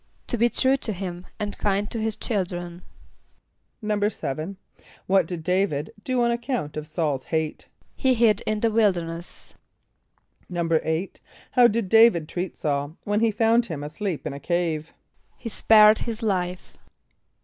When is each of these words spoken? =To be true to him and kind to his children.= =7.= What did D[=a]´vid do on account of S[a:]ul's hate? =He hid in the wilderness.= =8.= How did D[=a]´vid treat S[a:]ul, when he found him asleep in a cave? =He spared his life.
=To 0.25 0.35
be 0.39 0.49
true 0.49 0.77
to 0.77 0.93
him 0.93 1.27
and 1.39 1.55
kind 1.59 1.87
to 1.91 1.99
his 2.01 2.15
children.= 2.15 2.81
=7.= 3.83 4.55
What 5.05 5.27
did 5.27 5.43
D[=a]´vid 5.43 5.89
do 6.03 6.23
on 6.23 6.31
account 6.31 6.75
of 6.75 6.85
S[a:]ul's 6.87 7.25
hate? 7.25 7.67
=He 7.95 8.15
hid 8.15 8.41
in 8.47 8.61
the 8.61 8.71
wilderness.= 8.71 9.53
=8.= 10.51 11.17
How 11.51 11.67
did 11.67 11.87
D[=a]´vid 11.89 12.27
treat 12.27 12.55
S[a:]ul, 12.57 12.97
when 13.03 13.19
he 13.19 13.29
found 13.29 13.67
him 13.67 13.83
asleep 13.83 14.25
in 14.25 14.33
a 14.33 14.39
cave? 14.39 14.91
=He 15.37 15.49
spared 15.49 15.99
his 15.99 16.23
life. 16.23 16.75